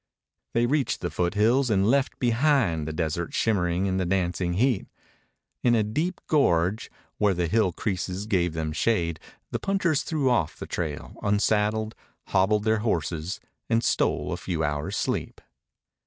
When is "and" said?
1.69-1.85, 13.69-13.83